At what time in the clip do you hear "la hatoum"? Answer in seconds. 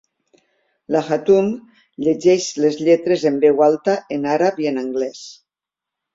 0.95-1.51